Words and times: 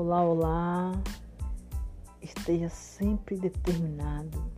Olá, 0.00 0.22
olá. 0.22 0.92
Esteja 2.22 2.68
sempre 2.68 3.36
determinado 3.36 4.48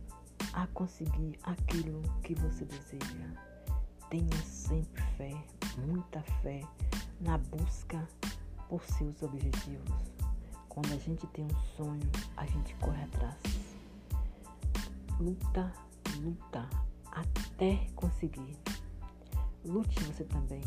a 0.53 0.67
conseguir 0.67 1.39
aquilo 1.41 2.03
que 2.21 2.35
você 2.35 2.63
deseja. 2.63 3.27
Tenha 4.11 4.37
sempre 4.43 5.01
fé, 5.17 5.33
muita 5.79 6.21
fé 6.43 6.61
na 7.19 7.39
busca 7.39 8.07
por 8.69 8.83
seus 8.83 9.23
objetivos. 9.23 10.13
Quando 10.69 10.93
a 10.93 10.97
gente 10.97 11.25
tem 11.25 11.45
um 11.45 11.59
sonho, 11.75 12.11
a 12.37 12.45
gente 12.45 12.75
corre 12.75 13.03
atrás. 13.05 13.41
Luta, 15.19 15.73
luta 16.21 16.69
até 17.11 17.87
conseguir. 17.95 18.59
Lute 19.65 20.03
você 20.03 20.23
também. 20.23 20.61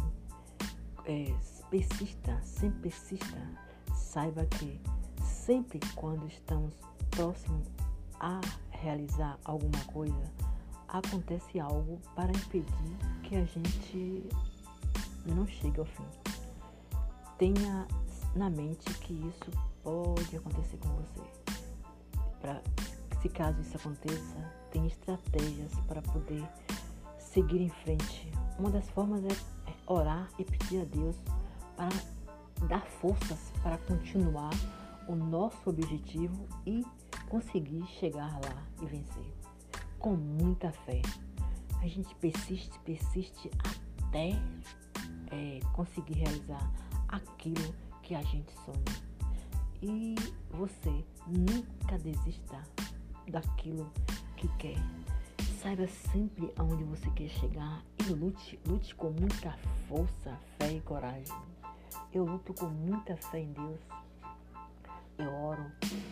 É, 1.04 1.32
persista, 1.70 2.40
sempre 2.42 2.90
persista. 2.90 3.73
Saiba 4.14 4.44
que 4.44 4.80
sempre 5.24 5.80
quando 5.96 6.28
estamos 6.28 6.72
próximos 7.10 7.66
a 8.20 8.40
realizar 8.70 9.36
alguma 9.44 9.84
coisa, 9.86 10.22
acontece 10.86 11.58
algo 11.58 11.98
para 12.14 12.30
impedir 12.30 12.96
que 13.24 13.34
a 13.34 13.44
gente 13.44 14.28
não 15.26 15.44
chegue 15.48 15.80
ao 15.80 15.86
fim. 15.86 16.06
Tenha 17.38 17.88
na 18.36 18.48
mente 18.48 18.84
que 19.00 19.14
isso 19.14 19.50
pode 19.82 20.36
acontecer 20.36 20.76
com 20.76 20.90
você. 20.90 21.28
Pra, 22.40 22.62
se 23.20 23.28
caso 23.28 23.60
isso 23.62 23.76
aconteça, 23.76 24.52
tem 24.70 24.86
estratégias 24.86 25.72
para 25.88 26.00
poder 26.02 26.48
seguir 27.18 27.60
em 27.60 27.70
frente. 27.82 28.30
Uma 28.60 28.70
das 28.70 28.88
formas 28.90 29.24
é 29.24 29.36
orar 29.88 30.30
e 30.38 30.44
pedir 30.44 30.82
a 30.82 30.84
Deus 30.84 31.16
para 31.76 32.23
dar 32.68 32.84
forças 32.86 33.52
para 33.62 33.78
continuar 33.78 34.50
o 35.06 35.14
nosso 35.14 35.68
objetivo 35.68 36.46
e 36.66 36.84
conseguir 37.28 37.84
chegar 37.98 38.32
lá 38.32 38.62
e 38.82 38.86
vencer. 38.86 39.34
Com 39.98 40.14
muita 40.16 40.70
fé. 40.70 41.02
A 41.80 41.86
gente 41.86 42.14
persiste, 42.16 42.78
persiste 42.80 43.50
até 44.06 44.30
é, 45.30 45.60
conseguir 45.72 46.14
realizar 46.14 46.72
aquilo 47.08 47.74
que 48.02 48.14
a 48.14 48.22
gente 48.22 48.52
sonha. 48.64 49.04
E 49.82 50.14
você 50.50 51.04
nunca 51.26 51.98
desista 51.98 52.62
daquilo 53.28 53.90
que 54.36 54.48
quer. 54.56 54.78
Saiba 55.60 55.88
sempre 55.88 56.52
aonde 56.58 56.84
você 56.84 57.10
quer 57.10 57.28
chegar 57.28 57.82
e 58.06 58.12
lute, 58.12 58.58
lute 58.66 58.94
com 58.94 59.10
muita 59.10 59.52
força, 59.88 60.38
fé 60.58 60.72
e 60.72 60.80
coragem. 60.80 61.53
Eu 62.14 62.24
luto 62.24 62.54
com 62.54 62.66
muita 62.66 63.16
fé 63.16 63.40
em 63.40 63.52
Deus. 63.52 63.80
Eu 65.18 65.34
oro 65.34 65.66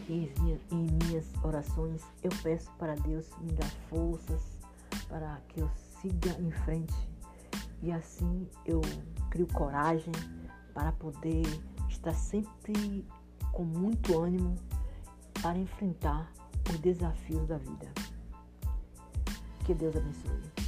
e 0.09 0.33
em 0.73 0.87
minhas 1.05 1.33
orações 1.45 2.03
eu 2.25 2.31
peço 2.43 2.73
para 2.73 2.97
Deus 2.97 3.31
me 3.41 3.53
dar 3.53 3.71
forças 3.89 4.59
para 5.09 5.41
que 5.49 5.61
eu 5.61 5.71
siga 5.77 6.31
em 6.41 6.51
frente. 6.51 7.09
E 7.81 7.93
assim 7.93 8.49
eu 8.67 8.81
crio 9.31 9.47
coragem 9.53 10.13
para 10.75 10.91
poder 10.91 11.43
estar 11.89 12.15
sempre 12.15 13.07
com 13.53 13.63
muito 13.63 14.21
ânimo 14.21 14.57
para 15.41 15.57
enfrentar 15.57 16.33
os 16.69 16.81
desafios 16.81 17.47
da 17.47 17.59
vida. 17.59 17.87
Que 19.65 19.73
Deus 19.73 19.95
abençoe. 19.95 20.62